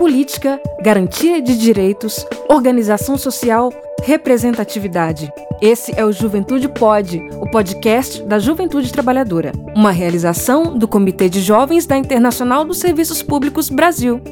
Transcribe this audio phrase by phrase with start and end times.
[0.00, 3.70] política, garantia de direitos, organização social,
[4.02, 5.30] representatividade.
[5.60, 11.42] Esse é o Juventude Pode, o podcast da Juventude Trabalhadora, uma realização do Comitê de
[11.42, 14.22] Jovens da Internacional dos Serviços Públicos Brasil.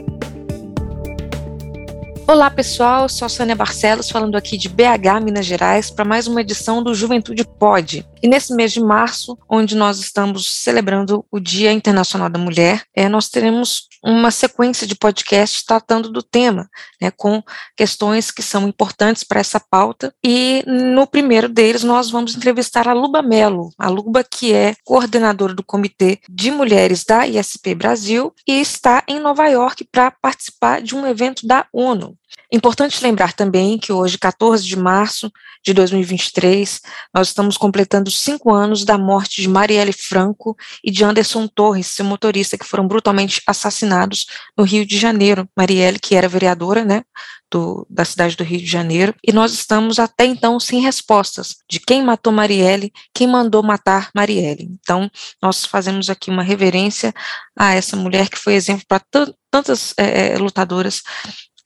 [2.26, 6.42] Olá pessoal, sou a Sônia Barcelos falando aqui de BH, Minas Gerais, para mais uma
[6.42, 8.06] edição do Juventude Pode.
[8.22, 13.08] E nesse mês de março, onde nós estamos celebrando o Dia Internacional da Mulher, é,
[13.08, 16.68] nós teremos uma sequência de podcasts tratando do tema,
[17.00, 17.42] né, com
[17.76, 20.12] questões que são importantes para essa pauta.
[20.24, 25.54] E no primeiro deles, nós vamos entrevistar a Luba Mello, a Luba que é coordenadora
[25.54, 30.94] do Comitê de Mulheres da ISP Brasil e está em Nova York para participar de
[30.94, 32.16] um evento da ONU.
[32.50, 35.30] Importante lembrar também que hoje, 14 de março
[35.62, 36.80] de 2023,
[37.14, 42.06] nós estamos completando cinco anos da morte de Marielle Franco e de Anderson Torres, seu
[42.06, 45.46] motorista, que foram brutalmente assassinados no Rio de Janeiro.
[45.54, 47.02] Marielle, que era vereadora, né,
[47.50, 51.80] do, da cidade do Rio de Janeiro, e nós estamos até então sem respostas de
[51.80, 54.70] quem matou Marielle, quem mandou matar Marielle.
[54.80, 55.10] Então,
[55.42, 57.12] nós fazemos aqui uma reverência
[57.58, 59.02] a essa mulher que foi exemplo para
[59.50, 61.02] tantas é, lutadoras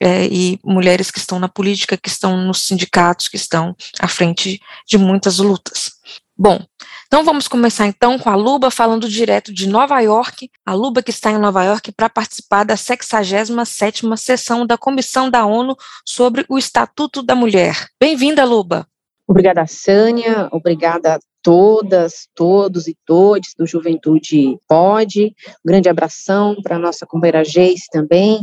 [0.03, 4.61] é, e mulheres que estão na política, que estão nos sindicatos, que estão à frente
[4.87, 5.93] de muitas lutas.
[6.37, 6.61] Bom,
[7.07, 11.11] então vamos começar então com a Luba falando direto de Nova York, a Luba que
[11.11, 16.59] está em Nova York para participar da 67ª sessão da Comissão da ONU sobre o
[16.59, 17.87] Estatuto da Mulher.
[18.01, 18.89] Bem-vinda, Luba.
[19.29, 25.35] Obrigada, Sânia, obrigada a todas, todos e todes do Juventude Pode.
[25.65, 28.43] Um grande abração para a nossa companheira Geice também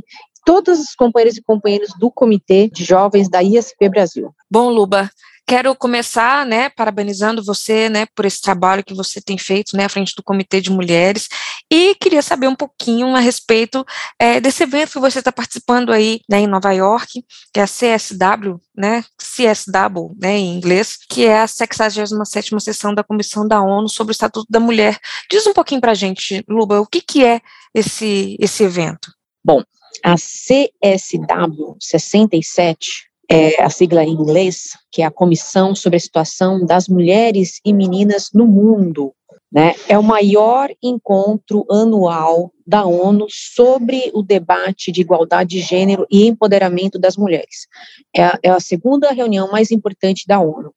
[0.49, 4.33] todos os companheiros e companheiras do Comitê de Jovens da ISP Brasil.
[4.49, 5.07] Bom, Luba,
[5.45, 9.89] quero começar, né, parabenizando você, né, por esse trabalho que você tem feito, né, à
[9.89, 11.29] frente do Comitê de Mulheres,
[11.71, 13.85] e queria saber um pouquinho a respeito
[14.17, 17.67] é, desse evento que você está participando aí, né, em Nova York, que é a
[17.67, 23.87] CSW, né, CSW, né, em inglês, que é a 67ª sessão da Comissão da ONU
[23.87, 24.97] sobre o Estatuto da Mulher.
[25.29, 27.39] Diz um pouquinho para a gente, Luba, o que, que é
[27.71, 29.11] esse, esse evento?
[29.45, 29.63] Bom,
[30.03, 36.65] a CSW 67 é a sigla em inglês, que é a Comissão sobre a Situação
[36.65, 39.13] das Mulheres e Meninas no Mundo.
[39.51, 39.75] Né?
[39.87, 46.27] É o maior encontro anual da ONU sobre o debate de igualdade de gênero e
[46.27, 47.67] empoderamento das mulheres.
[48.15, 50.71] É a, é a segunda reunião mais importante da ONU.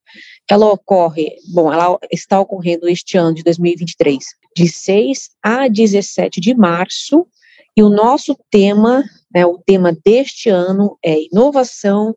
[0.51, 4.25] Ela ocorre, bom, ela está ocorrendo este ano de 2023,
[4.57, 7.27] de 6 a 17 de março,
[7.77, 9.03] e o nosso tema,
[9.35, 12.15] né, o tema deste ano é inovação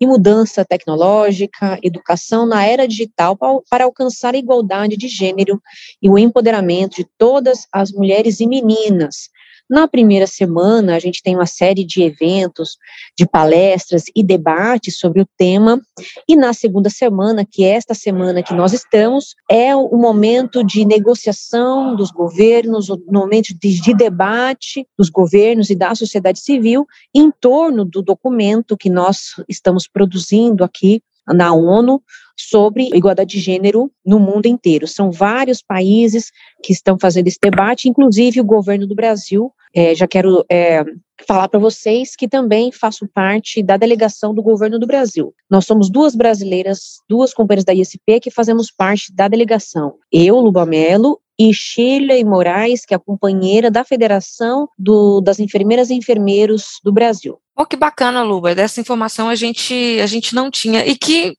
[0.00, 5.60] e mudança tecnológica, educação na era digital para, para alcançar a igualdade de gênero
[6.02, 9.28] e o empoderamento de todas as mulheres e meninas,
[9.68, 12.76] na primeira semana, a gente tem uma série de eventos,
[13.18, 15.80] de palestras e debates sobre o tema,
[16.28, 20.84] e na segunda semana, que é esta semana que nós estamos, é o momento de
[20.84, 27.30] negociação dos governos, o momento de, de debate dos governos e da sociedade civil em
[27.30, 32.02] torno do documento que nós estamos produzindo aqui na ONU
[32.36, 34.86] sobre igualdade de gênero no mundo inteiro.
[34.86, 36.30] São vários países
[36.62, 39.52] que estão fazendo esse debate, inclusive o governo do Brasil.
[39.74, 40.84] É, já quero é,
[41.26, 45.34] falar para vocês que também faço parte da delegação do governo do Brasil.
[45.50, 49.94] Nós somos duas brasileiras, duas companheiras da ISP que fazemos parte da delegação.
[50.12, 55.94] Eu, Lubamelo, e Shirley Moraes, que é a companheira da Federação do, das Enfermeiras e
[55.94, 57.38] Enfermeiros do Brasil.
[57.56, 58.54] Oh, que bacana, Luba.
[58.54, 60.84] Dessa informação a gente, a gente não tinha.
[60.86, 61.36] E que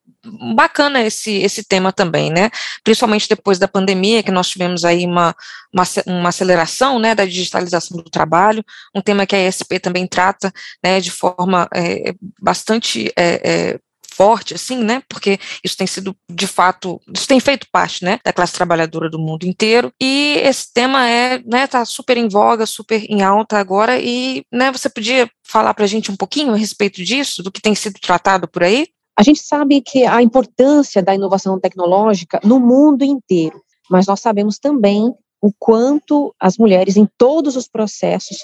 [0.55, 2.49] bacana esse, esse tema também, né?
[2.83, 5.35] Principalmente depois da pandemia, que nós tivemos aí uma,
[5.73, 10.51] uma, uma aceleração né, da digitalização do trabalho, um tema que a ESP também trata
[10.83, 13.79] né, de forma é, bastante é, é,
[14.15, 15.03] forte, assim, né?
[15.09, 19.19] Porque isso tem sido, de fato, isso tem feito parte, né, da classe trabalhadora do
[19.19, 19.91] mundo inteiro.
[20.01, 23.99] E esse tema é, né, tá super em voga, super em alta agora.
[23.99, 27.61] E, né, você podia falar para a gente um pouquinho a respeito disso, do que
[27.61, 28.87] tem sido tratado por aí?
[29.17, 34.57] A gente sabe que a importância da inovação tecnológica no mundo inteiro, mas nós sabemos
[34.59, 38.39] também o quanto as mulheres em todos os processos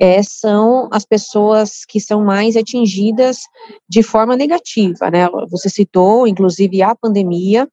[0.00, 3.40] é, são as pessoas que são mais atingidas
[3.86, 5.28] de forma negativa, né?
[5.50, 7.68] Você citou, inclusive, a pandemia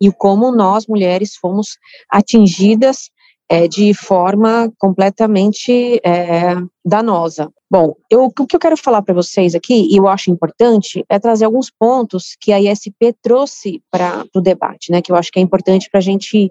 [0.00, 1.76] e como nós, mulheres, fomos
[2.08, 3.10] atingidas
[3.48, 7.50] é, de forma completamente é, danosa.
[7.68, 11.18] Bom, eu, o que eu quero falar para vocês aqui, e eu acho importante, é
[11.18, 15.38] trazer alguns pontos que a ISP trouxe para o debate, né, que eu acho que
[15.40, 16.50] é importante para a gente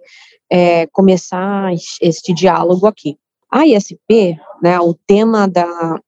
[0.51, 3.17] é, começar este diálogo aqui.
[3.51, 5.99] A ISP, né, o tema da,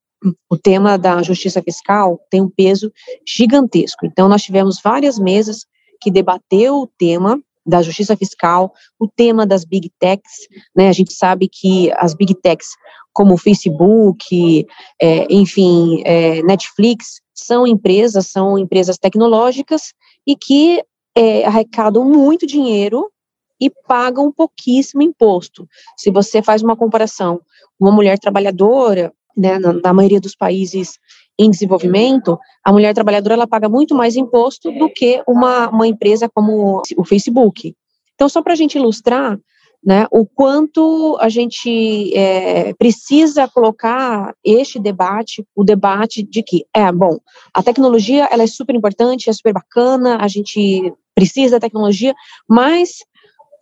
[0.49, 2.91] o tema da justiça fiscal tem um peso
[3.27, 4.05] gigantesco.
[4.05, 5.65] Então, nós tivemos várias mesas
[6.01, 10.89] que debateu o tema da justiça fiscal, o tema das big techs, né?
[10.89, 12.67] A gente sabe que as big techs,
[13.13, 14.65] como o Facebook,
[15.01, 19.93] é, enfim, é, Netflix, são empresas, são empresas tecnológicas
[20.27, 20.83] e que
[21.15, 23.09] é, arrecadam muito dinheiro
[23.59, 25.67] e pagam pouquíssimo imposto.
[25.97, 27.41] Se você faz uma comparação,
[27.79, 30.99] uma mulher trabalhadora, né, na, na maioria dos países
[31.37, 36.29] em desenvolvimento, a mulher trabalhadora ela paga muito mais imposto do que uma, uma empresa
[36.29, 37.75] como o Facebook.
[38.13, 39.39] Então, só para a gente ilustrar
[39.83, 46.89] né, o quanto a gente é, precisa colocar este debate, o debate de que, é,
[46.91, 47.17] bom,
[47.53, 52.13] a tecnologia ela é super importante, é super bacana, a gente precisa da tecnologia,
[52.47, 52.99] mas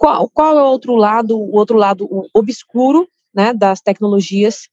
[0.02, 4.68] qual, qual é o outro lado, o outro lado obscuro né, das tecnologias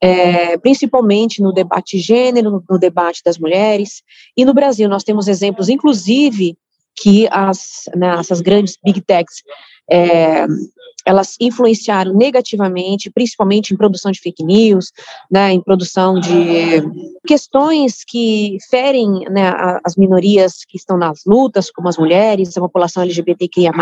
[0.00, 4.04] é, principalmente no debate gênero, no, no, debate das mulheres.
[4.36, 6.56] E no Brasil nós temos exemplos, inclusive,
[6.94, 9.42] que as, né, essas grandes big techs
[9.90, 10.46] é,
[11.04, 14.92] elas influenciaram negativamente, principalmente em produção de fake news,
[15.30, 16.82] né, em produção de
[17.26, 19.52] questões que ferem né,
[19.84, 23.72] as minorias que estão nas lutas, como as mulheres, a população LGBTQIA+.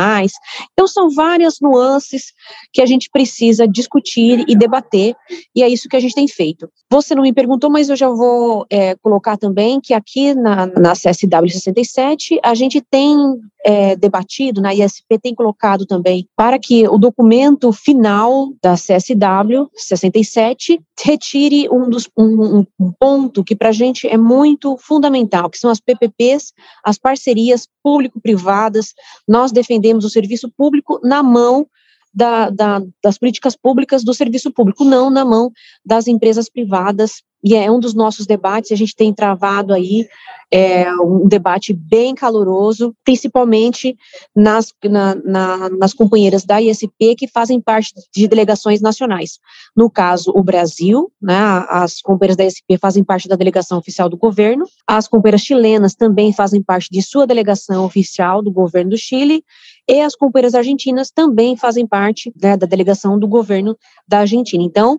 [0.72, 2.32] Então, são várias nuances
[2.72, 5.14] que a gente precisa discutir e debater,
[5.54, 6.68] e é isso que a gente tem feito.
[6.90, 10.92] Você não me perguntou, mas eu já vou é, colocar também que aqui na, na
[10.92, 13.16] CSW 67, a gente tem
[13.64, 20.80] é, debatido, na ISP tem colocado também, para que o documento final da CSW 67
[21.00, 25.70] retire um, dos, um, um ponto que para a gente é muito fundamental, que são
[25.70, 26.52] as PPPs,
[26.84, 28.92] as parcerias público-privadas.
[29.28, 31.68] Nós defendemos o serviço público na mão
[32.16, 35.52] da, da, das políticas públicas do serviço público, não na mão
[35.84, 40.08] das empresas privadas e é um dos nossos debates, a gente tem travado aí
[40.50, 43.96] é, um debate bem caloroso, principalmente
[44.34, 49.38] nas, na, na, nas companheiras da ISP que fazem parte de delegações nacionais.
[49.76, 51.36] No caso, o Brasil, né,
[51.68, 56.32] as companheiras da ISP fazem parte da delegação oficial do governo, as companheiras chilenas também
[56.32, 59.44] fazem parte de sua delegação oficial do governo do Chile,
[59.88, 64.62] e as companheiras argentinas também fazem parte né, da delegação do governo da Argentina.
[64.62, 64.98] Então,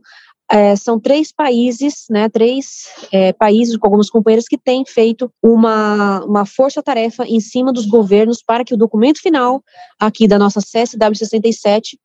[0.49, 6.23] é, são três países, né, três é, países com alguns companheiros que têm feito uma,
[6.23, 9.61] uma força-tarefa em cima dos governos para que o documento final
[9.99, 11.99] aqui da nossa CSW 67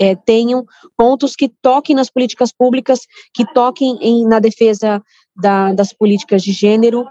[0.00, 0.64] é, tenham
[0.96, 3.00] pontos que toquem nas políticas públicas,
[3.34, 5.02] que toquem em, na defesa
[5.38, 7.06] da, das políticas de gênero,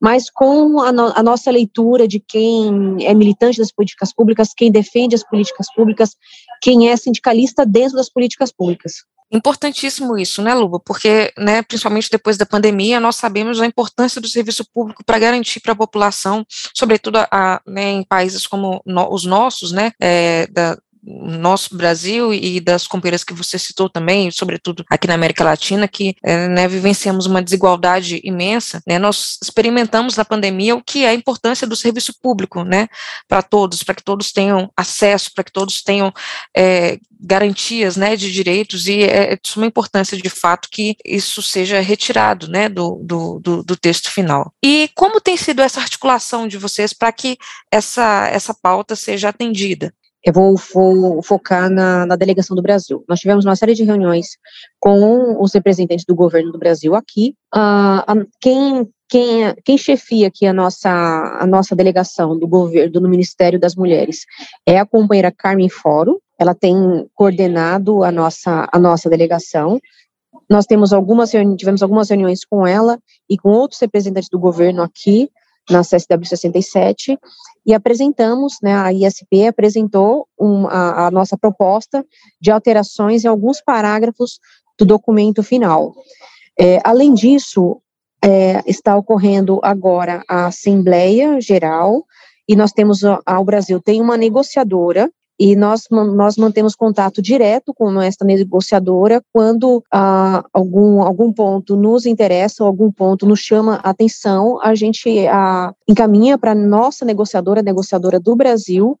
[0.00, 4.70] mas com a, no, a, nossa leitura de quem é militante das políticas públicas, quem
[4.70, 6.16] defende as políticas públicas,
[6.60, 9.04] quem é sindicalista dentro das políticas públicas.
[9.32, 10.78] Importantíssimo isso, né, Luba?
[10.78, 15.58] Porque, né, principalmente depois da pandemia, nós sabemos a importância do serviço público para garantir
[15.60, 16.44] para a população,
[16.74, 22.60] sobretudo a, né, em países como no, os nossos, né, é, da, nosso Brasil e
[22.60, 27.26] das companheiras que você citou também, sobretudo aqui na América Latina, que é, né, vivenciamos
[27.26, 32.14] uma desigualdade imensa, né, nós experimentamos na pandemia o que é a importância do serviço
[32.20, 32.88] público, né,
[33.28, 36.12] para todos, para que todos tenham acesso, para que todos tenham
[36.56, 41.42] é, garantias, né, de direitos e é, é de suma importância, de fato, que isso
[41.42, 44.52] seja retirado, né, do, do, do, do texto final.
[44.62, 47.36] E como tem sido essa articulação de vocês para que
[47.70, 49.92] essa, essa pauta seja atendida?
[50.24, 53.04] Eu vou, vou focar na, na, delegação do Brasil.
[53.08, 54.38] Nós tivemos uma série de reuniões
[54.78, 57.34] com os representantes do governo do Brasil aqui.
[57.54, 60.90] Uh, quem, quem, quem chefia aqui a nossa,
[61.40, 64.20] a nossa delegação do governo, do Ministério das Mulheres,
[64.64, 66.22] é a companheira Carmen Foro.
[66.38, 66.74] Ela tem
[67.14, 69.80] coordenado a nossa, a nossa delegação.
[70.48, 72.98] Nós temos algumas tivemos algumas reuniões com ela
[73.28, 75.30] e com outros representantes do governo aqui
[75.70, 77.18] na CSW 67
[77.64, 82.04] e apresentamos, né, a ISP apresentou um, a, a, nossa proposta
[82.40, 84.38] de alterações em alguns parágrafos
[84.78, 85.94] do documento final.
[86.58, 87.80] É, além disso,
[88.22, 92.04] é, está ocorrendo agora a Assembleia Geral
[92.48, 95.10] e nós temos, o Brasil tem uma negociadora
[95.44, 102.06] e nós, nós mantemos contato direto com esta negociadora quando ah, algum, algum ponto nos
[102.06, 107.60] interessa ou algum ponto nos chama a atenção, a gente ah, encaminha para nossa negociadora,
[107.60, 108.96] negociadora do Brasil,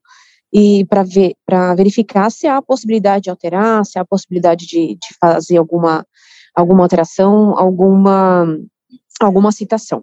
[0.52, 5.16] e para ver, para verificar se há possibilidade de alterar, se há possibilidade de, de
[5.20, 6.04] fazer alguma,
[6.56, 8.48] alguma alteração, alguma,
[9.20, 10.02] alguma citação.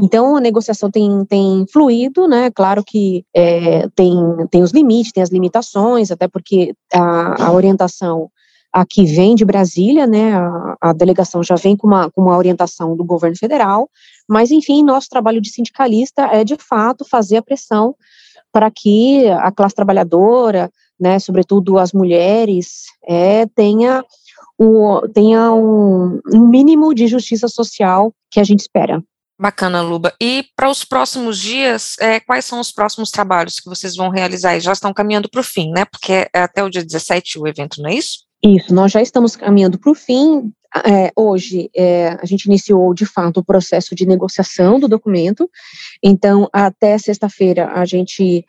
[0.00, 2.50] Então, a negociação tem, tem fluído, né?
[2.50, 4.16] Claro que é, tem,
[4.50, 8.30] tem os limites, tem as limitações, até porque a, a orientação
[8.72, 12.96] aqui vem de Brasília, né, a, a delegação já vem com uma, com uma orientação
[12.96, 13.88] do governo federal,
[14.26, 17.94] mas, enfim, nosso trabalho de sindicalista é, de fato, fazer a pressão
[18.50, 24.02] para que a classe trabalhadora, né, sobretudo as mulheres, é, tenha,
[24.58, 29.02] o, tenha um, um mínimo de justiça social que a gente espera.
[29.42, 30.14] Bacana, Luba.
[30.20, 34.56] E para os próximos dias, é, quais são os próximos trabalhos que vocês vão realizar?
[34.60, 35.84] Já estão caminhando para o fim, né?
[35.84, 38.18] Porque é até o dia 17 o evento, não é isso?
[38.40, 40.52] Isso, nós já estamos caminhando para o fim.
[40.84, 45.50] É, hoje, é, a gente iniciou, de fato, o processo de negociação do documento.
[46.00, 48.46] Então, até sexta-feira, a gente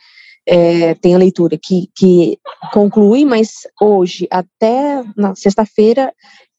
[0.48, 2.38] é, tem a leitura que, que
[2.72, 6.14] conclui, mas hoje, até na sexta-feira,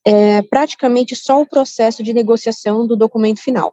[0.05, 3.73] é praticamente só o processo de negociação do documento final.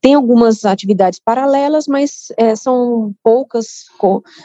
[0.00, 3.84] Tem algumas atividades paralelas, mas é, são poucas,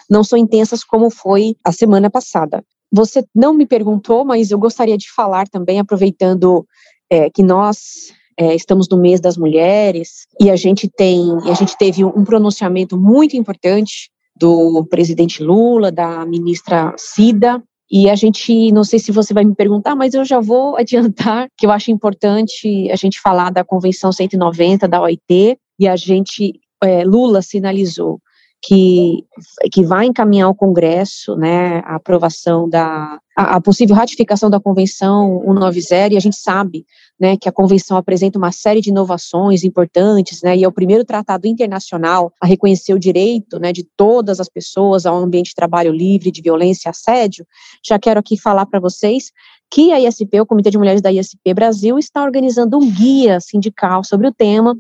[0.10, 2.64] não são intensas como foi a semana passada.
[2.92, 6.66] Você não me perguntou, mas eu gostaria de falar também, aproveitando
[7.10, 11.78] é, que nós é, estamos no mês das mulheres e a gente tem, a gente
[11.78, 18.86] teve um pronunciamento muito importante do presidente Lula, da ministra Cida, e a gente, não
[18.86, 22.90] sei se você vai me perguntar, mas eu já vou adiantar que eu acho importante
[22.90, 28.20] a gente falar da Convenção 190 da OIT, e a gente, é, Lula sinalizou
[28.64, 29.26] que,
[29.72, 35.42] que vai encaminhar ao Congresso, né, a aprovação da, a, a, possível ratificação da Convenção
[35.42, 36.86] 190, e a gente sabe,
[37.22, 41.06] né, que a Convenção apresenta uma série de inovações importantes, né, e é o primeiro
[41.06, 45.56] tratado internacional a reconhecer o direito, né, de todas as pessoas a um ambiente de
[45.56, 47.46] trabalho livre de violência e assédio.
[47.86, 49.32] Já quero aqui falar para vocês
[49.70, 54.04] que a ISP, o Comitê de Mulheres da ISP Brasil, está organizando um guia sindical
[54.04, 54.76] sobre o tema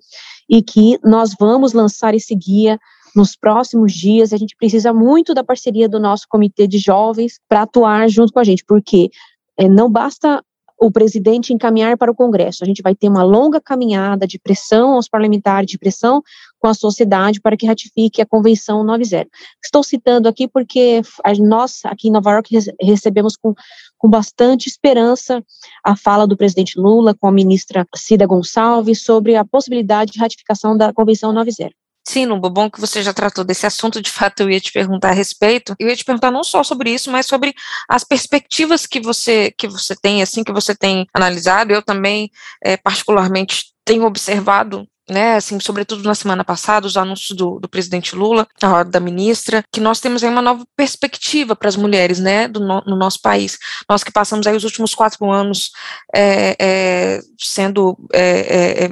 [0.49, 2.79] e que nós vamos lançar esse guia
[3.15, 4.33] nos próximos dias.
[4.33, 8.39] A gente precisa muito da parceria do nosso comitê de jovens para atuar junto com
[8.39, 9.11] a gente, porque
[9.59, 10.43] é, não basta
[10.81, 12.63] o presidente encaminhar para o Congresso.
[12.63, 16.23] A gente vai ter uma longa caminhada de pressão aos parlamentares, de pressão
[16.57, 19.29] com a sociedade para que ratifique a Convenção 90.
[19.63, 21.01] Estou citando aqui porque
[21.39, 23.53] nós, aqui em Nova York, recebemos com,
[23.95, 25.43] com bastante esperança
[25.83, 30.75] a fala do presidente Lula com a ministra Cida Gonçalves sobre a possibilidade de ratificação
[30.75, 31.80] da Convenção 90.
[32.07, 35.09] Sim, Lumbo, bom que você já tratou desse assunto, de fato eu ia te perguntar
[35.09, 35.75] a respeito.
[35.79, 37.53] Eu ia te perguntar não só sobre isso, mas sobre
[37.87, 41.71] as perspectivas que você que você tem, assim, que você tem analisado.
[41.71, 42.29] Eu também,
[42.63, 48.15] é, particularmente, tenho observado né, assim, sobretudo na semana passada, os anúncios do, do presidente
[48.15, 48.47] Lula,
[48.89, 52.81] da ministra, que nós temos aí uma nova perspectiva para as mulheres, né, do no,
[52.87, 53.57] no, nosso país.
[53.89, 55.71] Nós que passamos aí os últimos quatro anos
[56.15, 58.89] é, é, sendo é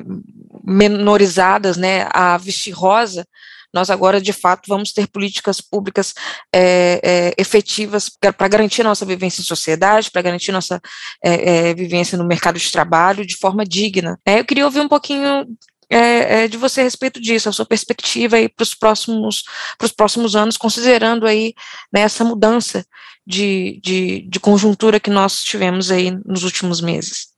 [0.64, 3.26] menorizadas, né, a vestir rosa,
[3.74, 6.14] nós agora, de fato, vamos ter políticas públicas
[6.54, 10.82] é, é, efetivas para garantir nossa vivência em sociedade, para garantir nossa
[11.24, 14.20] é, vivência no mercado de trabalho de forma digna.
[14.26, 15.46] É, eu queria ouvir um pouquinho
[16.52, 19.44] de você a respeito disso, a sua perspectiva aí para os próximos,
[19.98, 21.56] próximos anos, considerando aí
[21.92, 22.86] né, essa mudança
[23.26, 27.29] de, de, de conjuntura que nós tivemos aí nos últimos meses.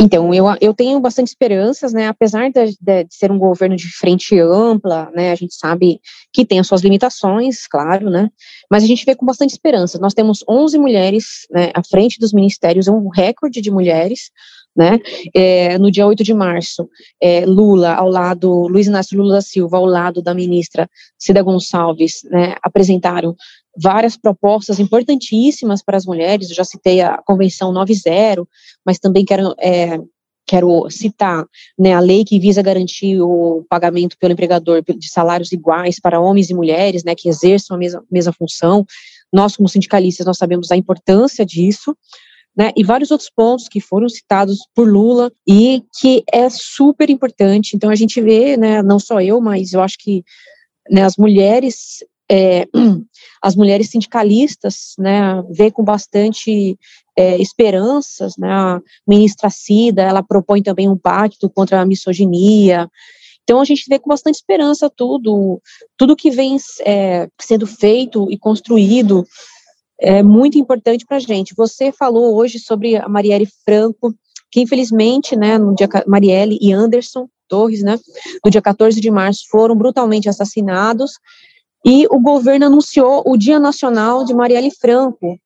[0.00, 3.88] Então, eu, eu tenho bastante esperanças, né, apesar de, de, de, ser um governo de
[3.88, 6.00] frente ampla, né, a gente sabe
[6.32, 8.30] que tem as suas limitações, claro, né,
[8.70, 9.98] mas a gente vê com bastante esperança.
[9.98, 14.30] Nós temos 11 mulheres, né, à frente dos ministérios, é um recorde de mulheres,
[14.76, 14.98] né,
[15.34, 16.88] é, no dia 8 de março,
[17.20, 22.20] é, Lula ao lado, Luiz Inácio Lula da Silva ao lado da ministra Cida Gonçalves,
[22.30, 23.34] né, apresentaram
[23.78, 28.46] várias propostas importantíssimas para as mulheres, eu já citei a Convenção 90,
[28.86, 29.98] mas também quero, é,
[30.46, 31.44] quero citar
[31.78, 36.48] né, a lei que visa garantir o pagamento pelo empregador de salários iguais para homens
[36.48, 38.86] e mulheres, né, que exerçam a mesma, mesma função,
[39.32, 41.96] nós como sindicalistas, nós sabemos a importância disso,
[42.56, 47.76] né, e vários outros pontos que foram citados por Lula e que é super importante.
[47.76, 50.24] Então a gente vê, né, não só eu, mas eu acho que
[50.88, 51.98] né, as mulheres
[52.30, 52.66] é,
[53.42, 56.78] as mulheres sindicalistas, né, vê com bastante
[57.16, 62.88] é, esperanças, né, a ministra Cida, ela propõe também um pacto contra a misoginia,
[63.46, 65.62] então a gente vê com bastante esperança tudo,
[65.96, 69.24] tudo que vem é, sendo feito e construído
[70.00, 71.54] é muito importante para a gente.
[71.56, 74.12] Você falou hoje sobre a Marielle Franco,
[74.50, 77.98] que infelizmente, né, no dia Marielle e Anderson Torres, né,
[78.44, 81.12] no dia 14 de março foram brutalmente assassinados,
[81.84, 85.38] e o governo anunciou o Dia Nacional de Marielle Franco.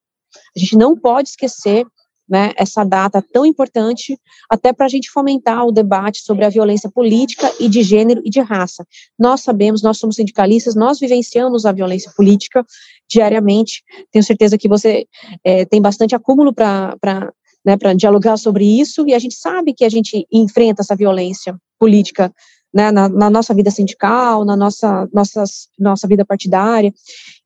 [0.56, 1.86] A gente não pode esquecer
[2.30, 4.16] né, essa data tão importante,
[4.48, 8.30] até para a gente fomentar o debate sobre a violência política e de gênero e
[8.30, 8.86] de raça.
[9.18, 12.64] Nós sabemos, nós somos sindicalistas, nós vivenciamos a violência política
[13.10, 13.82] diariamente.
[14.12, 15.06] Tenho certeza que você
[15.42, 17.32] é, tem bastante acúmulo para
[17.64, 22.32] né, dialogar sobre isso, e a gente sabe que a gente enfrenta essa violência política
[22.72, 26.94] né, na, na, nossa vida sindical, na nossa, nossas, nossa vida partidária,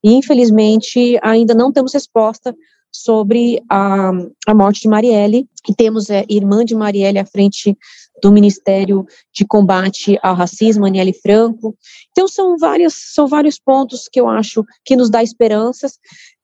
[0.05, 2.55] e infelizmente ainda não temos resposta
[2.95, 4.13] sobre a,
[4.47, 7.77] a morte de Marielle, e temos é, irmã de Marielle à frente
[8.23, 11.77] do Ministério de Combate ao Racismo, Aniele Franco.
[12.13, 15.99] Então, são, várias, são vários pontos que eu acho que nos dá esperanças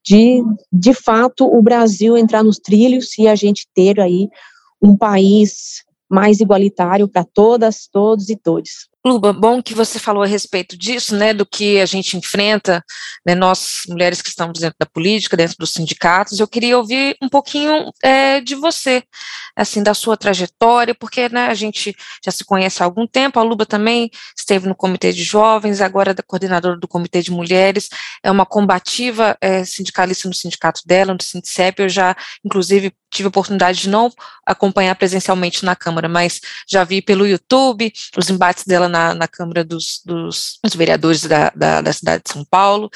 [0.04, 0.42] de,
[0.73, 4.28] de fato, o Brasil entrar nos trilhos e a gente ter aí
[4.83, 8.89] um país mais igualitário para todas, todos e todos.
[9.04, 12.85] Luba, bom que você falou a respeito disso, né, do que a gente enfrenta,
[13.26, 16.38] né, nós mulheres que estamos dentro da política, dentro dos sindicatos.
[16.38, 19.02] Eu queria ouvir um pouquinho é, de você,
[19.57, 23.40] assim, da sua trajetória, porque né, a gente já se conhece há algum tempo.
[23.40, 27.88] A Luba também esteve no Comitê de Jovens, agora é coordenadora do Comitê de Mulheres,
[28.23, 31.80] é uma combativa é, sindicalista no sindicato dela, no Sindicep.
[31.80, 32.14] Eu já,
[32.45, 34.12] inclusive, tive a oportunidade de não
[34.47, 39.64] acompanhar presencialmente na Câmara, mas já vi pelo YouTube os embates dela na, na Câmara
[39.64, 42.90] dos, dos, dos vereadores da, da, da, cidade de São Paulo.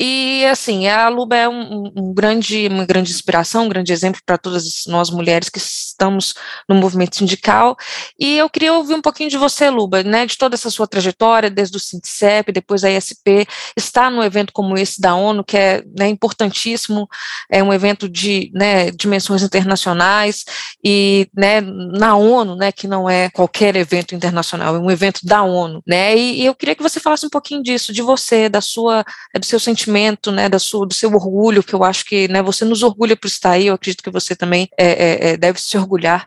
[0.00, 4.38] E, assim, a Luba é um, um grande, uma grande inspiração, um grande exemplo para
[4.38, 5.58] todas nós mulheres que
[5.96, 6.34] estamos
[6.68, 7.76] no movimento sindical.
[8.20, 11.50] E eu queria ouvir um pouquinho de você, Luba, né, de toda essa sua trajetória,
[11.50, 15.82] desde o Sindicep, depois a ISP, estar num evento como esse da ONU, que é
[15.98, 17.08] né, importantíssimo,
[17.50, 20.44] é um evento de né, dimensões internacionais
[20.84, 25.42] e né, na ONU, né, que não é qualquer evento internacional, é um evento da
[25.42, 26.16] ONU, né?
[26.16, 29.44] E, e, eu queria que você falasse um pouquinho disso, de você, da sua, do
[29.44, 32.82] seu sentimento, né, da sua, do seu orgulho, que eu acho que, né, você nos
[32.82, 33.68] orgulha por estar aí.
[33.68, 35.85] Eu acredito que você também é, é, é deve se orgulhar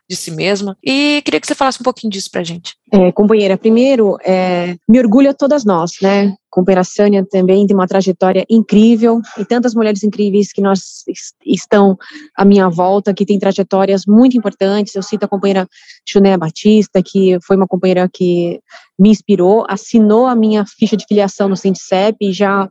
[0.10, 0.78] de si mesma.
[0.84, 2.76] E queria que você falasse um pouquinho disso para gente.
[2.92, 6.34] É, companheira, primeiro, é, me orgulha todas nós, né?
[6.50, 11.04] Companheira Sânia também tem uma trajetória incrível e tantas mulheres incríveis que nós
[11.46, 11.96] estão
[12.36, 14.96] à minha volta, que têm trajetórias muito importantes.
[14.96, 15.68] Eu cito a companheira
[16.08, 18.60] Chunéia Batista, que foi uma companheira que
[18.98, 22.68] me inspirou, assinou a minha ficha de filiação no Sindicep e já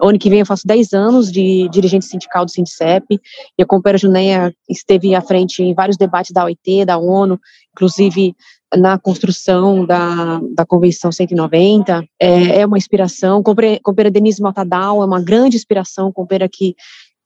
[0.00, 3.20] ano que vem eu faço 10 anos de dirigente sindical do Sindicep,
[3.58, 7.40] e a companheira Junéia esteve à frente em vários debates da OIT, da ONU,
[7.74, 8.34] inclusive
[8.76, 13.42] na construção da, da Convenção 190, é, é uma inspiração.
[13.42, 16.74] Companheira Denise Motadal é uma grande inspiração, companheira que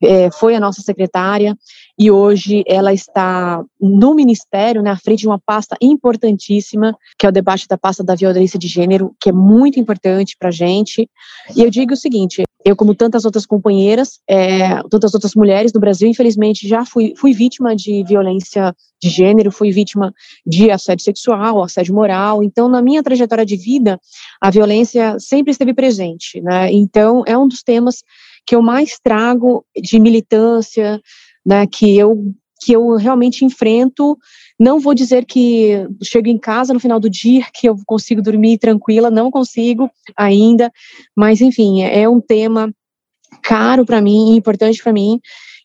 [0.02, 1.54] é, foi a nossa secretária
[1.98, 7.32] e hoje ela está no ministério, né, frente de uma pasta importantíssima, que é o
[7.32, 11.08] debate da pasta da violência de gênero, que é muito importante para a gente.
[11.54, 15.80] E eu digo o seguinte: eu, como tantas outras companheiras, é, tantas outras mulheres do
[15.80, 20.12] Brasil, infelizmente já fui, fui vítima de violência de gênero, fui vítima
[20.46, 22.42] de assédio sexual, assédio moral.
[22.42, 23.98] Então, na minha trajetória de vida,
[24.40, 26.70] a violência sempre esteve presente, né?
[26.70, 28.02] Então, é um dos temas
[28.46, 31.00] que eu mais trago de militância,
[31.44, 31.66] né?
[31.66, 34.18] Que eu que eu realmente enfrento.
[34.60, 38.58] Não vou dizer que chego em casa no final do dia que eu consigo dormir
[38.58, 40.70] tranquila, não consigo ainda,
[41.16, 42.70] mas enfim, é um tema
[43.42, 45.18] caro para mim, importante para mim,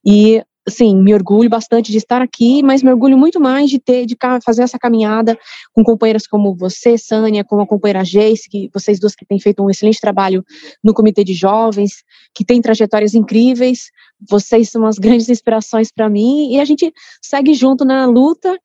[0.06, 4.06] e sim, me orgulho bastante de estar aqui, mas me orgulho muito mais de ter,
[4.06, 5.38] de fazer essa caminhada
[5.74, 9.62] com companheiras como você, Sânia, como a companheira Jace, que vocês duas que têm feito
[9.62, 10.44] um excelente trabalho
[10.82, 12.04] no Comitê de Jovens,
[12.34, 13.92] que têm trajetórias incríveis,
[14.28, 18.58] vocês são as grandes inspirações para mim, e a gente segue junto na luta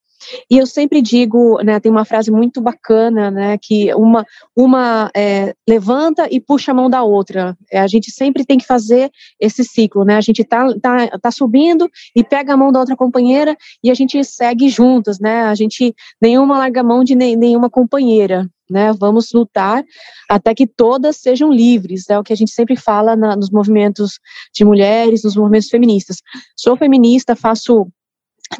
[0.50, 4.24] e eu sempre digo, né, tem uma frase muito bacana, né, que uma,
[4.56, 7.56] uma é, levanta e puxa a mão da outra.
[7.70, 10.16] É, a gente sempre tem que fazer esse ciclo, né?
[10.16, 13.94] A gente tá, tá, tá subindo e pega a mão da outra companheira e a
[13.94, 15.42] gente segue juntas, né?
[15.42, 18.48] A gente nenhuma larga mão de nenhuma companheira.
[18.72, 19.82] Né, vamos lutar
[20.28, 24.20] até que todas sejam livres, é o que a gente sempre fala na, nos movimentos
[24.54, 26.18] de mulheres, nos movimentos feministas.
[26.56, 27.88] Sou feminista, faço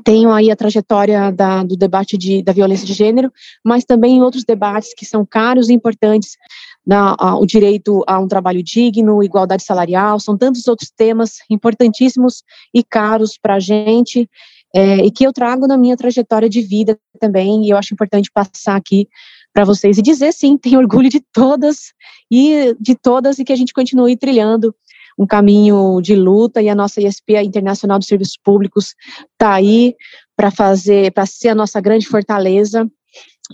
[0.04, 3.32] tenho aí a trajetória da, do debate de, da violência de gênero,
[3.64, 6.36] mas também outros debates que são caros e importantes,
[6.86, 12.42] na, a, o direito a um trabalho digno, igualdade salarial, são tantos outros temas importantíssimos
[12.72, 14.28] e caros para a gente,
[14.74, 18.30] é, e que eu trago na minha trajetória de vida também, e eu acho importante
[18.32, 19.08] passar aqui
[19.52, 21.92] para vocês e dizer sim, tenho orgulho de todas
[22.30, 24.74] e de todas e que a gente continue trilhando
[25.20, 28.94] um caminho de luta e a nossa ISP, a Internacional dos Serviços Públicos,
[29.32, 29.94] está aí
[30.34, 32.90] para fazer, para ser a nossa grande fortaleza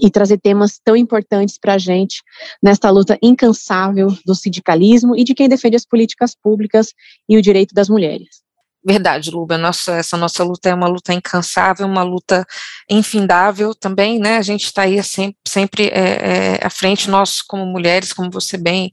[0.01, 2.23] e trazer temas tão importantes para a gente
[2.63, 6.93] nesta luta incansável do sindicalismo e de quem defende as políticas públicas
[7.29, 8.47] e o direito das mulheres.
[8.85, 12.47] Verdade, Luba, nossa, essa nossa luta é uma luta incansável, uma luta
[12.89, 17.67] infindável também, né, a gente está aí sempre, sempre é, é, à frente, nós como
[17.67, 18.93] mulheres, como você bem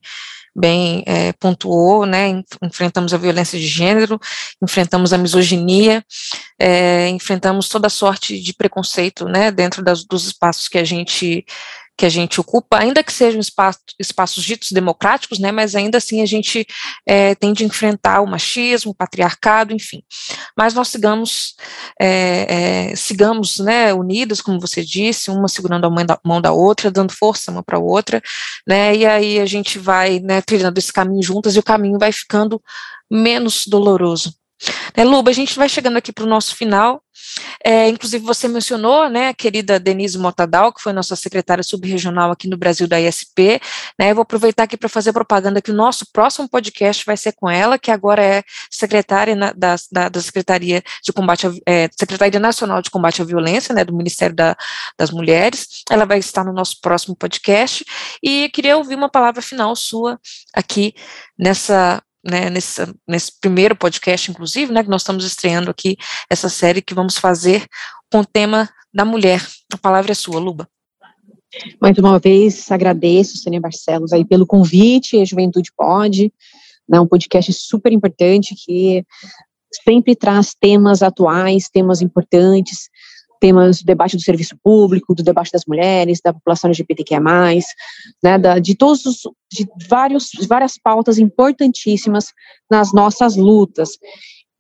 [0.56, 2.44] bem é, pontuou, né?
[2.62, 4.20] Enfrentamos a violência de gênero,
[4.62, 6.04] enfrentamos a misoginia,
[6.60, 9.52] é, enfrentamos toda sorte de preconceito, né?
[9.52, 11.46] Dentro das, dos espaços que a gente
[11.98, 16.22] que a gente ocupa, ainda que sejam espaço, espaços ditos democráticos, né, mas ainda assim
[16.22, 16.66] a gente
[17.08, 20.04] é, tem de enfrentar o machismo, o patriarcado, enfim.
[20.58, 21.56] Mas nós sigamos,
[22.00, 26.52] é, é, sigamos, né, unidas, como você disse, uma segurando a mão da, mão da
[26.52, 28.22] outra, dando força uma para a outra,
[28.68, 32.12] né, e aí a gente vai, né, trilhando esse caminho juntas e o caminho vai
[32.12, 32.62] ficando
[33.10, 34.34] menos doloroso.
[34.96, 37.02] Né, Luba, a gente vai chegando aqui para o nosso final.
[37.64, 42.48] É, inclusive, você mencionou, né, a querida Denise Motadal, que foi nossa secretária subregional aqui
[42.48, 43.62] no Brasil da ISP.
[44.00, 47.34] Né, eu vou aproveitar aqui para fazer propaganda que o nosso próximo podcast vai ser
[47.34, 51.90] com ela, que agora é secretária na, da, da, da, Secretaria de Combate, a, é,
[51.98, 54.56] Secretaria Nacional de Combate à Violência, né, do Ministério da,
[54.98, 55.84] das Mulheres.
[55.90, 57.86] Ela vai estar no nosso próximo podcast
[58.22, 60.20] e queria ouvir uma palavra final sua
[60.54, 60.94] aqui
[61.38, 65.98] nessa né, nesse, nesse primeiro podcast, inclusive, né, que nós estamos estreando aqui
[66.30, 67.66] essa série que vamos fazer
[68.12, 69.46] com o tema da mulher.
[69.74, 70.68] A palavra é sua, Luba.
[71.80, 76.34] Mais uma vez, agradeço, Sônia Barcelos, aí pelo convite, a Juventude Pode,
[76.88, 79.06] né, um podcast super importante que
[79.84, 82.90] sempre traz temas atuais, temas importantes,
[83.44, 87.20] temas do debate do serviço público, do debate das mulheres, da população LGBTQIA+,
[88.24, 89.18] né, da, de todos os,
[89.52, 92.28] de vários, várias pautas importantíssimas
[92.72, 93.98] nas nossas lutas.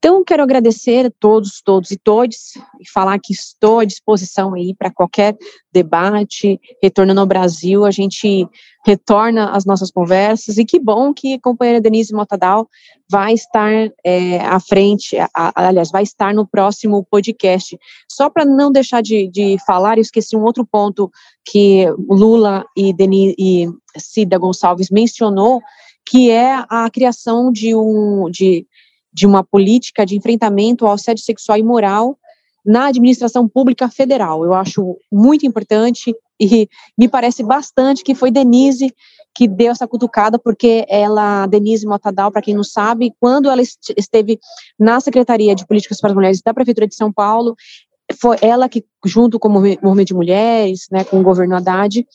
[0.03, 4.75] Então, quero agradecer a todos, todos e todes, e falar que estou à disposição aí
[4.77, 5.33] para qualquer
[5.71, 8.45] debate, retornando ao Brasil, a gente
[8.85, 12.67] retorna às nossas conversas, e que bom que a companheira Denise Motadal
[13.09, 13.71] vai estar
[14.03, 17.79] é, à frente, a, a, aliás, vai estar no próximo podcast.
[18.11, 21.09] Só para não deixar de, de falar, eu esqueci um outro ponto
[21.45, 25.61] que Lula e, Denise, e Cida Gonçalves mencionou,
[26.05, 28.67] que é a criação de um, de
[29.13, 32.17] de uma política de enfrentamento ao assédio sexual e moral
[32.65, 34.43] na administração pública federal.
[34.43, 38.93] Eu acho muito importante e me parece bastante que foi Denise
[39.35, 44.39] que deu essa cutucada, porque ela, Denise Motadal, para quem não sabe, quando ela esteve
[44.79, 47.55] na Secretaria de Políticas para as Mulheres da Prefeitura de São Paulo,
[48.19, 52.05] foi ela que, junto com o Movimento de Mulheres, né, com o governo Haddad,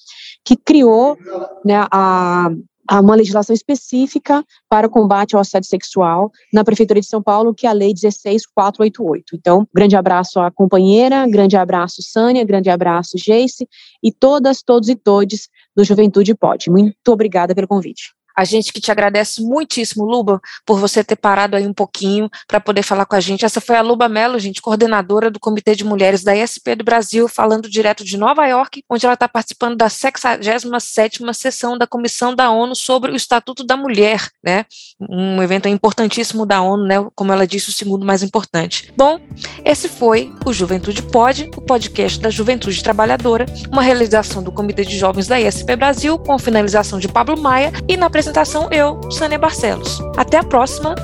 [0.44, 1.18] que criou
[1.64, 2.50] né, a
[2.90, 7.66] uma legislação específica para o combate ao assédio sexual na Prefeitura de São Paulo, que
[7.66, 9.36] é a Lei 16488.
[9.36, 13.68] Então, grande abraço à companheira, grande abraço Sânia, grande abraço Jace
[14.02, 16.70] e todas, todos e todes do Juventude Pode.
[16.70, 18.17] Muito obrigada pelo convite.
[18.38, 22.60] A gente que te agradece muitíssimo, Luba, por você ter parado aí um pouquinho para
[22.60, 23.44] poder falar com a gente.
[23.44, 27.26] Essa foi a Luba Mello, gente, coordenadora do Comitê de Mulheres da ISP do Brasil,
[27.26, 32.48] falando direto de Nova York, onde ela está participando da 67ª sessão da Comissão da
[32.48, 34.64] ONU sobre o Estatuto da Mulher, né?
[35.00, 37.04] Um evento importantíssimo da ONU, né?
[37.16, 38.94] Como ela disse, o segundo mais importante.
[38.96, 39.18] Bom,
[39.64, 44.96] esse foi o Juventude Pode, o podcast da Juventude Trabalhadora, uma realização do Comitê de
[44.96, 49.38] Jovens da ISP Brasil, com finalização de Pablo Maia e na apresentação apresentação eu, Sânia
[49.38, 50.00] Barcelos.
[50.16, 50.94] Até a próxima.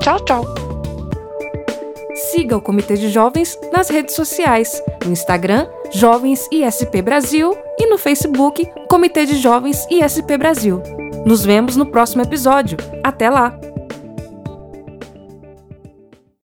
[0.00, 0.44] Tchau, tchau.
[2.30, 7.98] Siga o Comitê de Jovens nas redes sociais, no Instagram, Jovens ISP Brasil e no
[7.98, 10.82] Facebook, Comitê de Jovens ISP Brasil.
[11.24, 12.76] Nos vemos no próximo episódio.
[13.02, 13.58] Até lá!